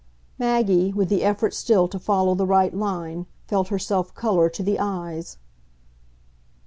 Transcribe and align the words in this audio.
Maggie, 0.39 0.91
with 0.91 1.09
the 1.09 1.21
effort 1.21 1.53
still 1.53 1.87
to 1.87 1.99
follow 1.99 2.33
the 2.33 2.47
right 2.47 2.75
line, 2.75 3.27
felt 3.45 3.67
herself 3.67 4.15
colour 4.15 4.49
to 4.49 4.63
the 4.63 4.79
eyes. 4.79 5.37